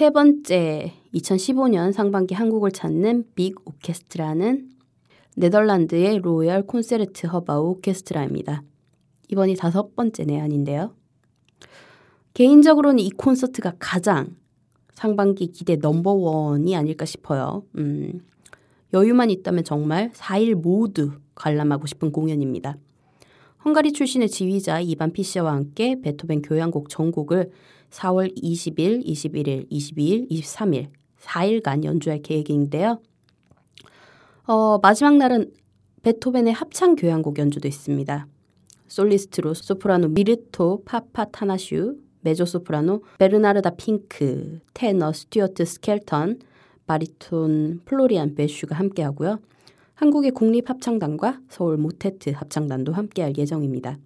세 0.00 0.08
번째 0.08 0.94
2015년 1.12 1.92
상반기 1.92 2.34
한국을 2.34 2.70
찾는 2.70 3.24
빅 3.34 3.56
오케스트라는 3.66 4.70
네덜란드의 5.36 6.20
로열 6.20 6.66
콘세르트 6.66 7.26
허바우 7.26 7.72
오케스트라입니다. 7.72 8.62
이번이 9.28 9.56
다섯 9.56 9.94
번째 9.94 10.24
내한인데요. 10.24 10.94
개인적으로는 12.32 13.00
이 13.00 13.10
콘서트가 13.10 13.74
가장 13.78 14.36
상반기 14.94 15.48
기대 15.48 15.76
넘버원이 15.76 16.74
아닐까 16.74 17.04
싶어요. 17.04 17.64
음, 17.76 18.22
여유만 18.94 19.28
있다면 19.28 19.64
정말 19.64 20.12
4일 20.12 20.54
모두 20.54 21.12
관람하고 21.34 21.86
싶은 21.86 22.10
공연입니다. 22.10 22.78
헝가리 23.66 23.92
출신의 23.92 24.30
지휘자 24.30 24.80
이반 24.80 25.12
피셔와 25.12 25.52
함께 25.52 26.00
베토벤 26.00 26.40
교향곡 26.40 26.88
전곡을 26.88 27.50
4월 27.90 28.34
20일, 28.36 29.04
21일, 29.04 29.70
22일, 29.70 30.30
23일 30.30 30.88
4일간 31.20 31.84
연주할 31.84 32.22
계획인데요. 32.22 33.00
어, 34.46 34.78
마지막 34.78 35.16
날은 35.16 35.52
베토벤의 36.02 36.52
합창 36.52 36.96
교향곡 36.96 37.38
연주도 37.38 37.68
있습니다. 37.68 38.26
솔리스트로 38.88 39.54
소프라노 39.54 40.08
미르토 40.08 40.82
파파타나슈, 40.84 41.98
메조소프라노 42.22 43.02
베르나르다 43.18 43.70
핑크, 43.70 44.60
테너 44.74 45.12
스튜어트 45.12 45.64
스켈턴, 45.64 46.40
바리톤 46.86 47.82
플로리안 47.84 48.34
베슈가 48.34 48.74
함께하고요. 48.74 49.38
한국의 49.94 50.32
국립합창단과 50.32 51.40
서울 51.48 51.76
모테트 51.76 52.30
합창단도 52.30 52.92
함께할 52.92 53.34
예정입니다. 53.36 53.98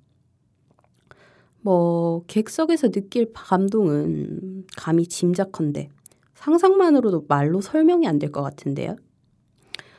뭐 1.65 2.23
객석에서 2.27 2.91
느낄 2.91 3.33
감동은 3.33 4.67
감히 4.77 5.07
짐작컨대 5.07 5.89
상상만으로도 6.35 7.25
말로 7.27 7.63
설명이 7.63 8.07
안 8.07 8.19
될 8.19 8.31
것 8.31 8.43
같은데요. 8.43 8.97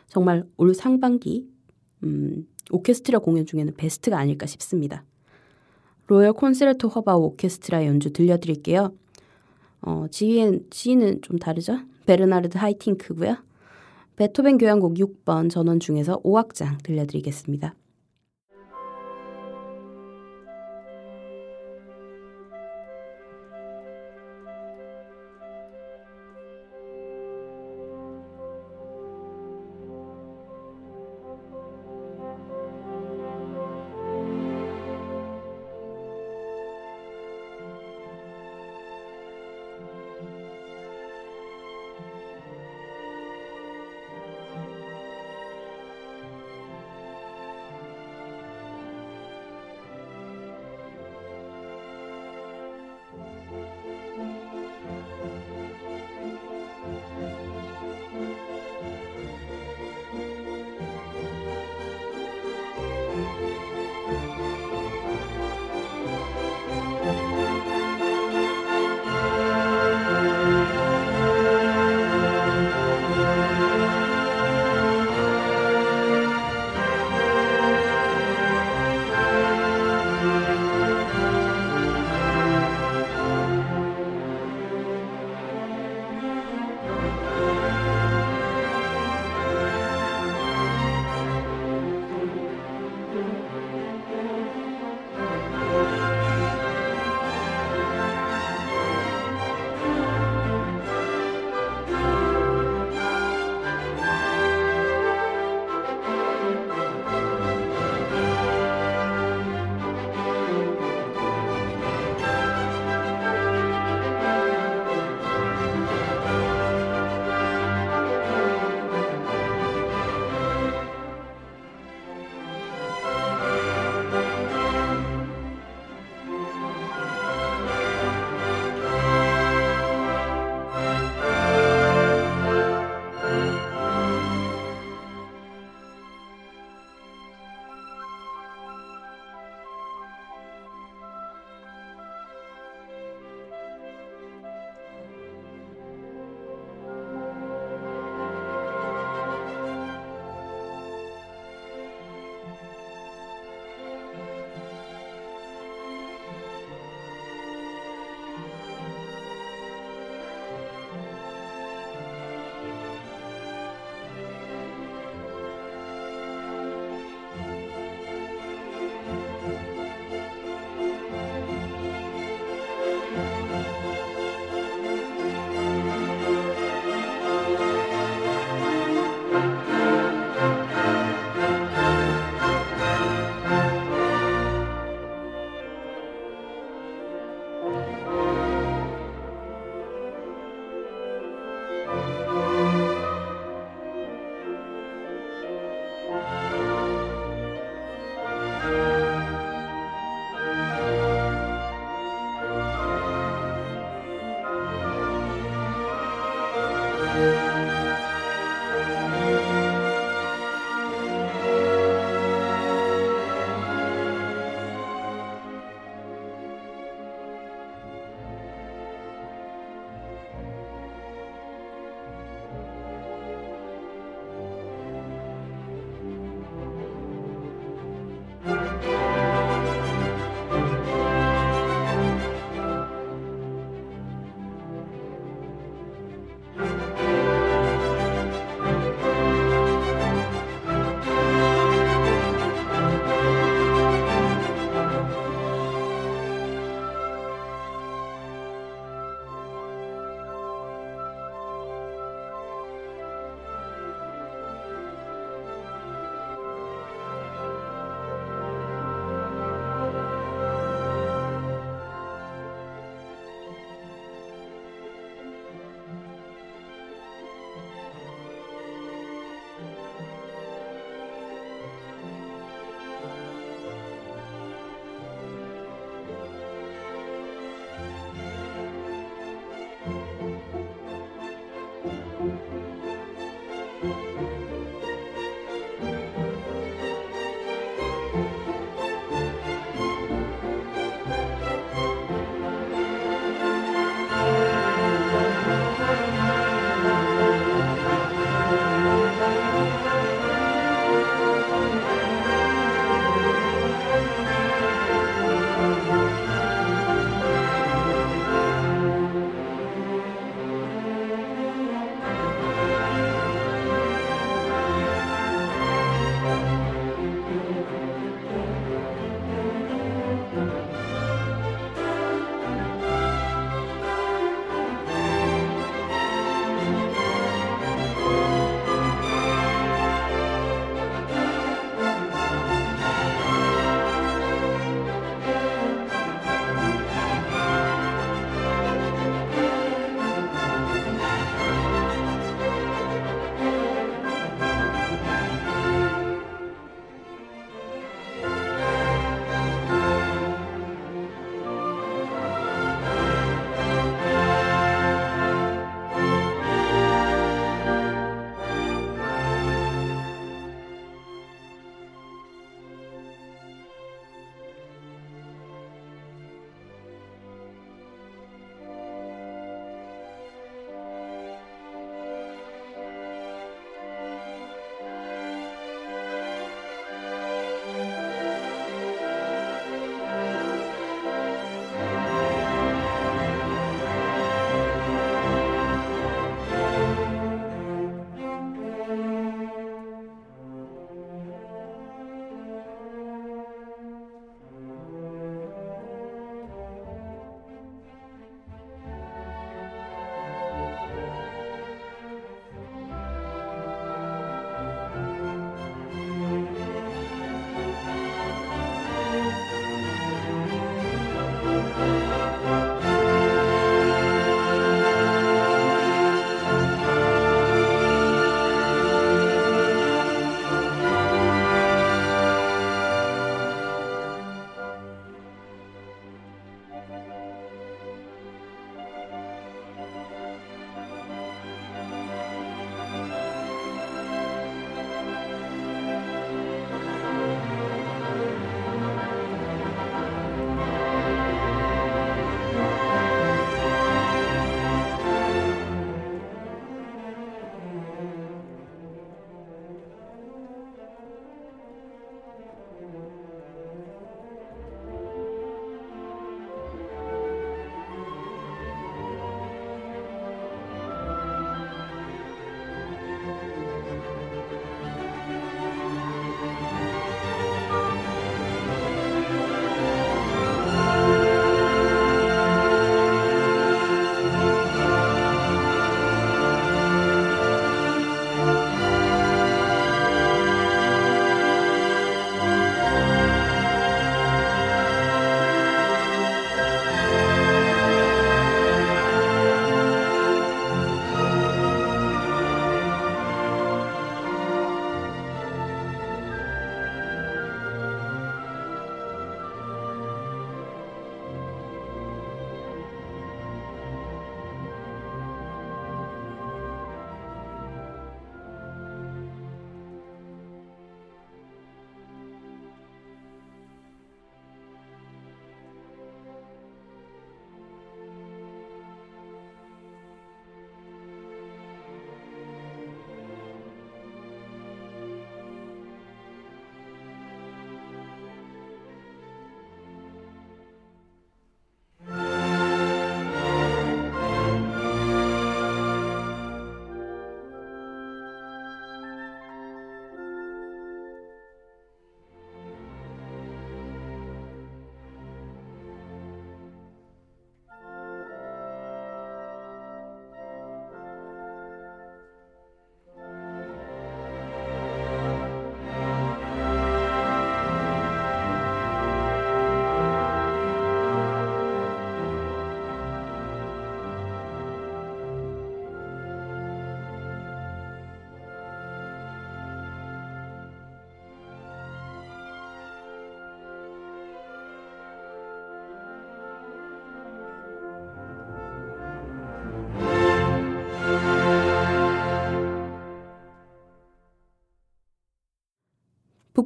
정말 0.08 0.44
올 0.58 0.76
상반기 0.76 1.50
음, 2.04 2.48
오케스트라 2.72 3.18
공연 3.20 3.48
중에는 3.48 3.74
베스트가 3.76 4.18
아닐까 4.20 4.46
싶습니다. 4.46 5.04
로열 6.08 6.34
콘세르토 6.34 6.88
허바우 6.88 7.20
오케스트라 7.24 7.84
연주 7.88 8.14
들려드릴게요. 8.14 8.94
어, 9.82 10.06
지휘는, 10.12 10.68
지휘는 10.70 11.22
좀 11.24 11.40
다르죠? 11.40 11.80
베르나르드 12.06 12.60
하이팅크고요. 12.60 13.38
베토벤 14.18 14.60
교향곡 14.60 14.94
6번 14.96 15.50
전원 15.50 15.80
중에서 15.80 16.22
5악장 16.22 16.84
들려드리겠습니다. 16.84 17.74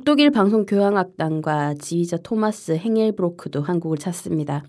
독일 0.10 0.32
방송 0.32 0.66
교향악단과 0.66 1.76
지휘자 1.76 2.18
토마스 2.18 2.72
헹엘브로크도 2.72 3.62
한국을 3.62 4.00
찾습니다. 4.00 4.64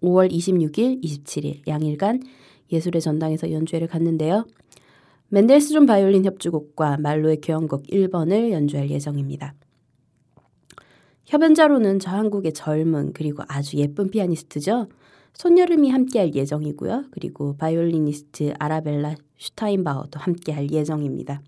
5월 0.00 0.30
26일, 0.30 1.02
27일 1.02 1.66
양일간 1.66 2.22
예술의 2.70 3.02
전당에서 3.02 3.50
연주회를 3.50 3.88
갖는데요. 3.88 4.46
멘델스존 5.30 5.84
바이올린 5.84 6.24
협주곡과 6.24 6.98
말러의 6.98 7.40
교향곡 7.40 7.88
1번을 7.88 8.52
연주할 8.52 8.88
예정입니다. 8.88 9.54
협연자로는 11.24 11.98
저 11.98 12.12
한국의 12.12 12.52
젊은 12.52 13.12
그리고 13.14 13.42
아주 13.48 13.78
예쁜 13.78 14.08
피아니스트죠. 14.10 14.86
손열음이 15.34 15.90
함께할 15.90 16.36
예정이고요. 16.36 17.06
그리고 17.10 17.56
바이올리니스트 17.56 18.54
아라벨라 18.60 19.16
슈타인바허도 19.38 20.20
함께할 20.20 20.70
예정입니다. 20.70 21.42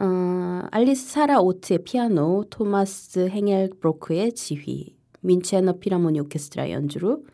어, 0.00 0.62
알리스 0.70 1.08
사라 1.08 1.40
오트의 1.40 1.80
피아노, 1.84 2.44
토마스 2.50 3.28
헹엘브로크의 3.28 4.32
지휘, 4.32 4.94
뮌헤너 5.20 5.78
필하모니 5.80 6.20
오케스트라 6.20 6.70
연주로 6.70 7.24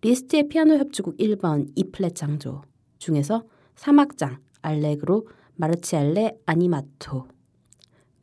리스트의 0.00 0.48
피아노 0.48 0.78
협주곡 0.78 1.18
1번 1.18 1.70
E플랫 1.74 2.14
장조 2.14 2.62
중에서 2.98 3.44
3악장 3.76 4.38
Allegro 4.62 5.28
marziale 5.56 6.38
animato 6.46 7.28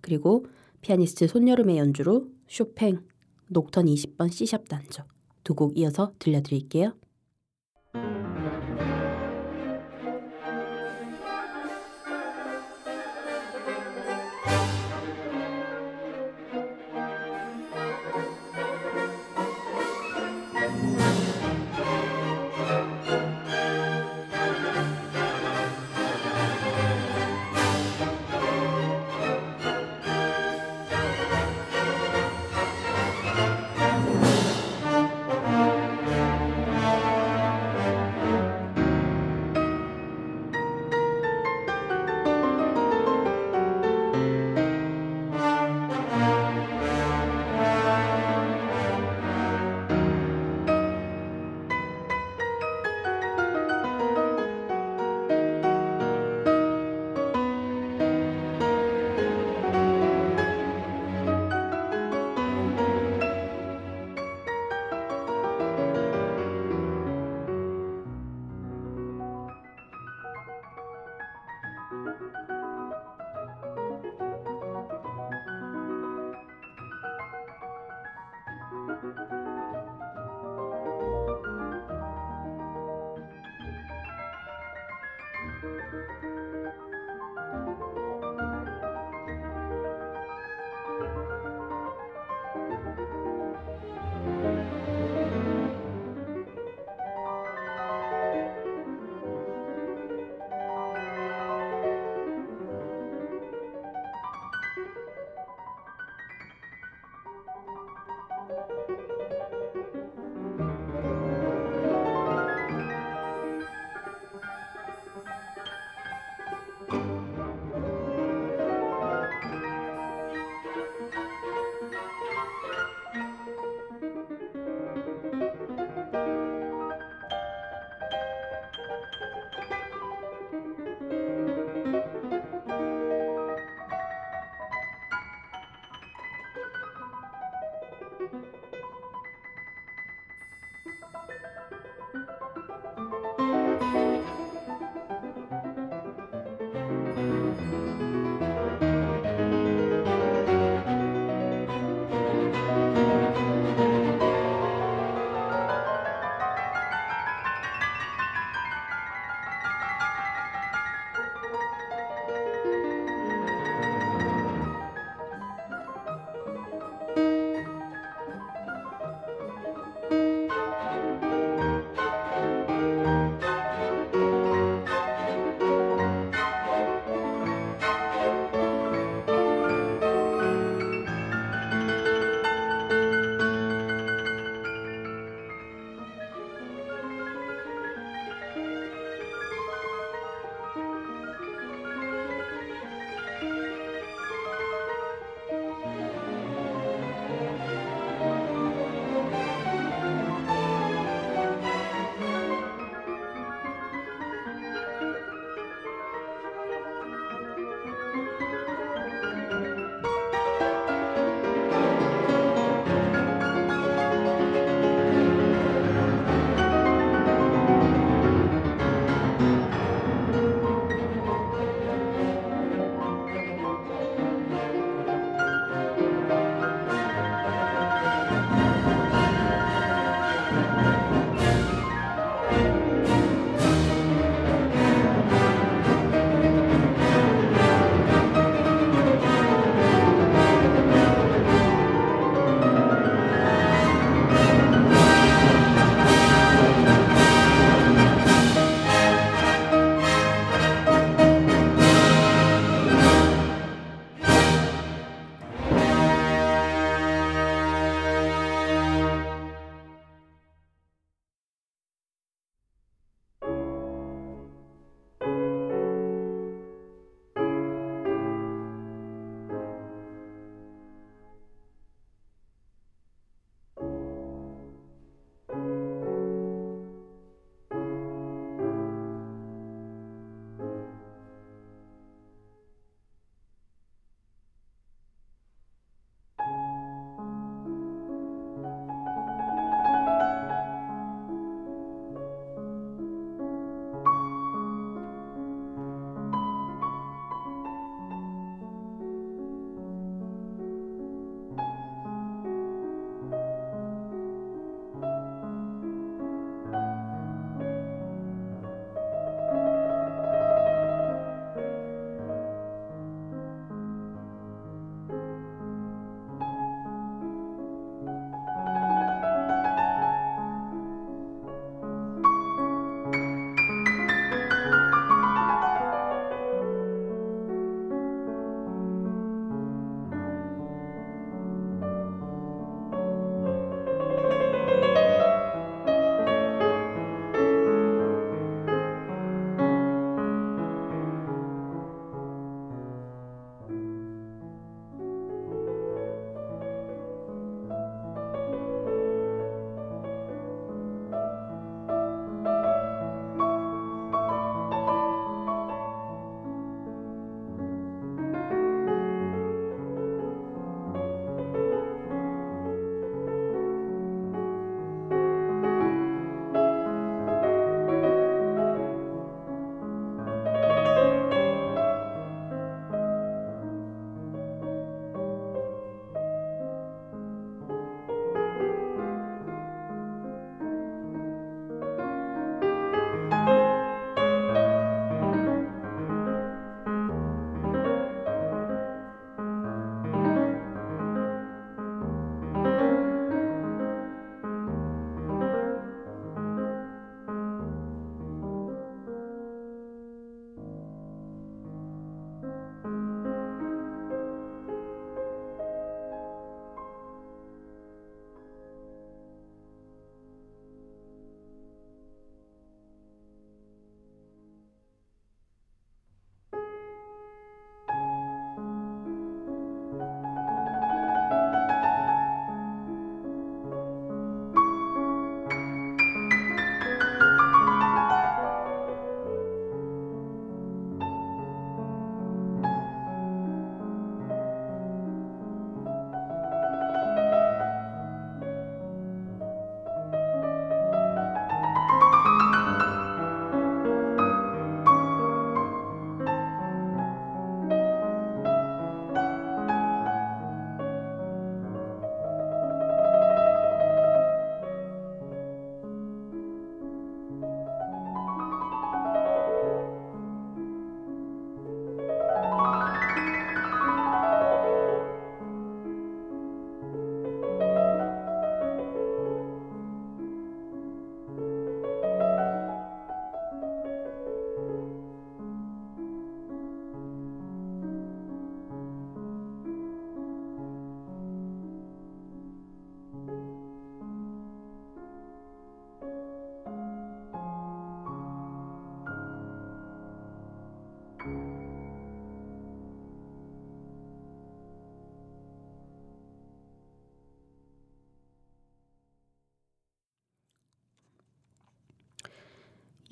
그리고 0.01 0.45
피아니스트 0.81 1.27
손열음의 1.27 1.77
연주로 1.77 2.27
쇼팽 2.47 3.01
녹턴 3.49 3.85
20번 3.85 4.31
C샵 4.31 4.67
단조 4.67 5.03
두 5.43 5.55
곡 5.55 5.77
이어서 5.77 6.13
들려드릴게요. 6.19 6.93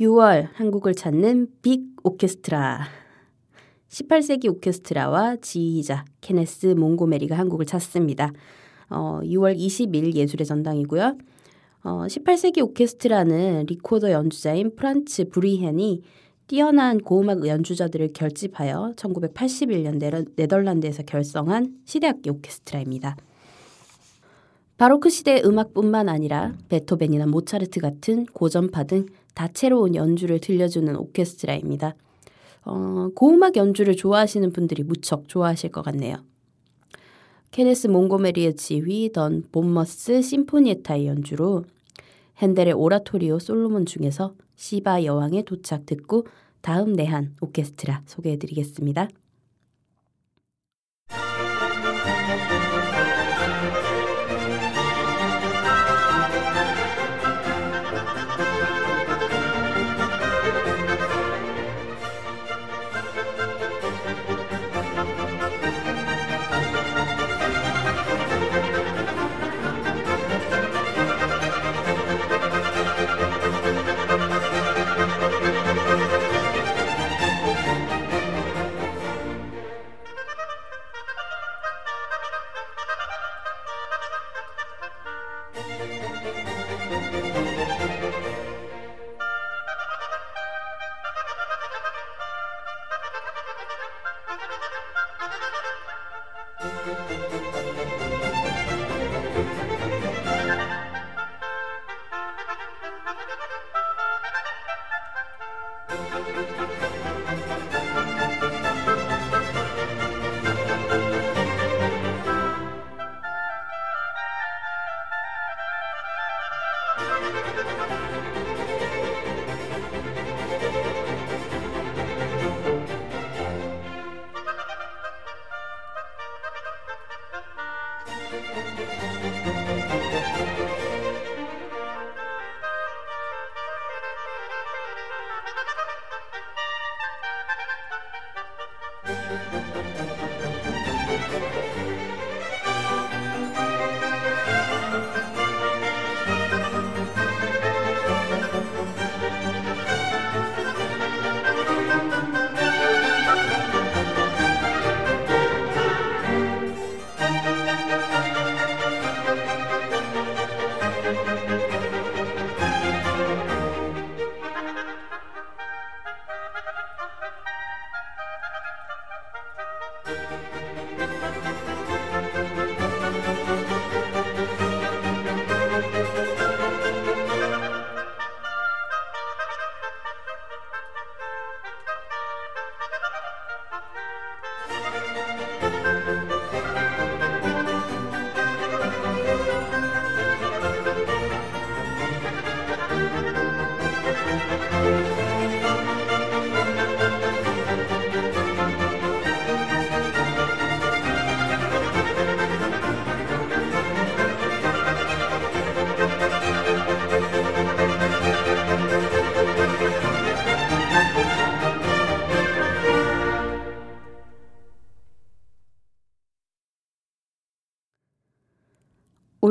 6월 0.02 0.48
한국을 0.54 0.96
찾는 0.96 1.48
Big 1.62 1.84
오케스트라 2.04 2.88
18세기 3.90 4.50
오케스트라와 4.50 5.36
지휘자 5.36 6.06
케네스 6.22 6.66
몽고메리가 6.68 7.38
한국을 7.38 7.68
찾습니다. 7.68 8.32
어, 8.90 9.20
6월 9.22 9.56
20일 9.56 10.16
예술의 10.16 10.48
전당이고요. 10.48 11.18
어, 11.84 12.06
18세기 12.08 12.64
오케스트라는 12.64 13.68
리코더 13.68 14.12
연주자인 14.12 14.76
프란츠 14.76 15.30
브뤼헨이 15.30 16.02
뛰어난 16.48 16.98
고음악 16.98 17.46
연주자들을 17.46 18.10
결집하여 18.14 18.94
1981년 18.96 20.32
네덜란드에서 20.36 21.04
결성한 21.04 21.76
시대악기 21.86 22.32
오케스트라입니다. 22.32 23.18
바로크 24.82 25.12
시대 25.12 25.44
음악뿐만 25.46 26.10
아니라 26.10 26.56
베토벤이나 26.68 27.28
모차르트 27.28 27.80
같은 27.80 28.26
고전파 28.26 28.84
등 28.84 29.06
다채로운 29.36 29.94
연주를 29.94 30.40
들려주는 30.40 30.96
오케스트라입니다. 30.96 31.94
어, 32.66 33.10
고음악 33.14 33.58
연주를 33.58 33.96
좋아하시는 33.96 34.52
분들이 34.52 34.82
무척 34.82 35.28
좋아하실 35.28 35.72
것 35.72 35.84
같네요. 35.84 36.16
케네스 37.52 37.86
몽고메리의 37.90 38.56
지휘 38.56 39.12
던 39.12 39.44
본머스 39.52 40.24
심포니에타의 40.24 41.06
연주로 41.06 41.66
핸델의 42.40 42.74
오라토리오 42.74 43.38
솔로몬 43.38 43.86
중에서 43.86 44.34
시바 44.56 45.04
여왕의 45.04 45.44
도착 45.44 45.86
듣고 45.86 46.26
다음 46.62 46.94
내한 46.94 47.36
오케스트라 47.40 48.02
소개해드리겠습니다. 48.08 49.10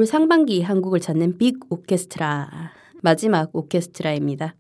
올 0.01 0.07
상반기 0.07 0.63
한국을 0.63 0.99
찾는 0.99 1.37
빅 1.37 1.59
오케스트라 1.69 2.73
마지막 3.03 3.55
오케스트라입니다. 3.55 4.55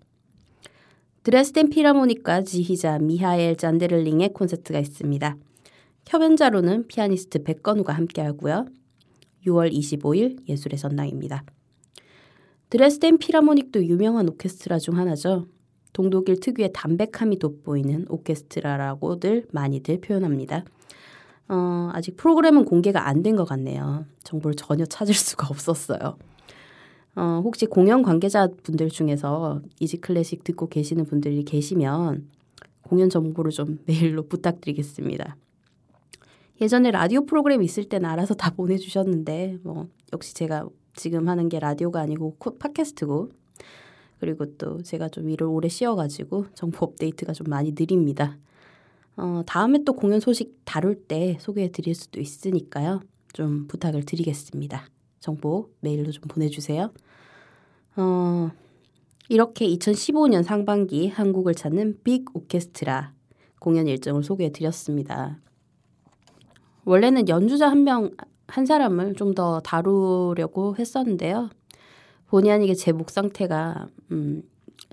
드레스덴 1.22 1.70
피라모니카 1.70 2.42
지휘자 2.42 2.98
미하엘 2.98 3.56
잔데를링의 3.56 4.34
콘서트가 4.34 4.78
있습니다. 4.78 5.36
협연자로는 6.06 6.88
피아니스트 6.88 7.42
백건우가 7.42 7.94
함께하고요. 7.94 8.66
6월 9.46 9.72
25일 9.72 10.46
예술의 10.46 10.78
전당입니다. 10.78 11.44
드레스덴 12.68 13.16
피라모닉도 13.16 13.86
유명한 13.86 14.28
오케스트라 14.28 14.78
중 14.78 14.98
하나죠. 14.98 15.46
동독일 15.94 16.40
특유의 16.40 16.72
담백함이 16.74 17.38
돋보이는 17.38 18.08
오케스트라라고들 18.10 19.46
많이들 19.52 20.02
표현합니다. 20.02 20.66
어, 21.50 21.90
아직 21.92 22.16
프로그램은 22.16 22.64
공개가 22.64 23.08
안 23.08 23.22
된 23.22 23.36
것 23.36 23.44
같네요. 23.44 24.04
정보를 24.24 24.54
전혀 24.56 24.84
찾을 24.86 25.14
수가 25.14 25.48
없었어요. 25.50 26.16
어, 27.16 27.40
혹시 27.44 27.66
공연 27.66 28.02
관계자분들 28.02 28.88
중에서 28.88 29.60
이지 29.80 29.96
클래식 29.98 30.44
듣고 30.44 30.68
계시는 30.68 31.06
분들이 31.06 31.42
계시면 31.44 32.28
공연 32.82 33.10
정보를 33.10 33.50
좀 33.50 33.78
메일로 33.86 34.28
부탁드리겠습니다. 34.28 35.36
예전에 36.60 36.90
라디오 36.90 37.24
프로그램 37.24 37.62
있을 37.62 37.84
때는 37.84 38.08
알아서 38.08 38.34
다 38.34 38.50
보내주셨는데 38.50 39.58
뭐 39.62 39.88
역시 40.12 40.34
제가 40.34 40.68
지금 40.94 41.28
하는 41.28 41.48
게 41.48 41.58
라디오가 41.58 42.00
아니고 42.00 42.36
팟캐스트고 42.58 43.30
그리고 44.20 44.44
또 44.58 44.82
제가 44.82 45.08
좀 45.08 45.30
일을 45.30 45.46
오래 45.46 45.68
쉬어가지고 45.68 46.46
정보 46.54 46.84
업데이트가 46.84 47.32
좀 47.32 47.46
많이 47.48 47.70
느립니다. 47.72 48.36
어, 49.20 49.42
다음에 49.46 49.84
또 49.84 49.92
공연 49.92 50.18
소식 50.18 50.60
다룰 50.64 50.94
때 51.06 51.36
소개해 51.40 51.70
드릴 51.72 51.94
수도 51.94 52.20
있으니까요. 52.20 53.00
좀 53.32 53.66
부탁을 53.68 54.04
드리겠습니다. 54.04 54.86
정보 55.20 55.68
메일로 55.80 56.10
좀 56.10 56.22
보내주세요. 56.26 56.90
어, 57.96 58.50
이렇게 59.28 59.66
2015년 59.68 60.42
상반기 60.42 61.08
한국을 61.08 61.54
찾는 61.54 61.98
빅 62.02 62.34
오케스트라 62.34 63.12
공연 63.58 63.86
일정을 63.86 64.22
소개해 64.24 64.50
드렸습니다. 64.52 65.38
원래는 66.84 67.28
연주자 67.28 67.68
한 67.70 67.84
명, 67.84 68.10
한 68.48 68.64
사람을 68.66 69.14
좀 69.14 69.34
더 69.34 69.60
다루려고 69.60 70.76
했었는데요. 70.76 71.50
본의 72.28 72.50
아니게 72.52 72.74
제 72.74 72.92
목 72.92 73.10
상태가, 73.10 73.86
음, 74.12 74.42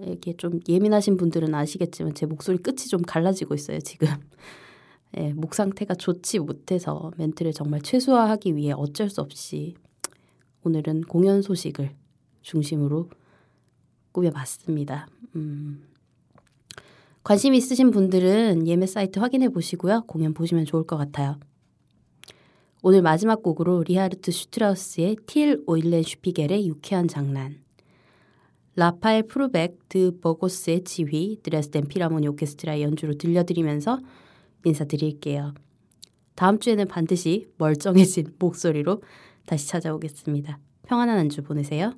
이게 0.06 0.34
좀 0.38 0.60
예민하신 0.68 1.18
분들은 1.18 1.54
아시겠지만 1.56 2.14
제 2.14 2.26
목소리 2.26 2.58
끝이 2.58 2.88
좀 2.90 3.02
갈라지고 3.02 3.56
있어요 3.56 3.80
지금. 3.80 4.08
예, 5.18 5.34
목 5.34 5.56
상태가 5.56 5.96
좋지 5.96 6.40
못해서 6.40 7.12
멘트를 7.18 7.54
정말 7.54 7.82
최소화하기 7.82 8.56
위해 8.56 8.74
어쩔 8.76 9.10
수 9.10 9.22
없이 9.22 9.76
오늘은 10.64 11.04
공연 11.04 11.42
소식을 11.42 11.92
중심으로 12.42 13.10
꾸며봤습니다. 14.12 15.08
음, 15.36 15.88
관심 17.24 17.54
있으신 17.54 17.92
분들은 17.92 18.68
예매 18.68 18.86
사이트 18.86 19.20
확인해 19.20 19.50
보시고요. 19.50 20.04
공연 20.08 20.34
보시면 20.34 20.66
좋을 20.66 20.86
것 20.86 20.98
같아요. 20.98 21.40
오늘 22.84 23.02
마지막 23.02 23.42
곡으로 23.42 23.84
리하르트 23.84 24.32
슈트라우스의 24.32 25.18
틸 25.26 25.64
오일렌 25.66 26.04
슈피겔의 26.04 26.68
유쾌한 26.68 27.08
장난 27.08 27.67
라파엘 28.78 29.24
프루백 29.24 29.90
드 29.90 30.20
버고스의 30.22 30.84
지휘 30.84 31.40
드레스덴 31.42 31.88
피라모니 31.88 32.28
오케스트라의 32.28 32.84
연주로 32.84 33.16
들려드리면서 33.16 34.00
인사드릴게요. 34.64 35.56
다음 36.36 36.60
주에는 36.60 36.88
반드시 36.88 37.48
멀쩡해진 37.58 38.36
목소리로 38.38 39.02
다시 39.48 39.68
찾아오겠습니다. 39.68 40.60
평안한 40.84 41.18
한 41.18 41.30
주 41.30 41.42
보내세요. 41.42 41.96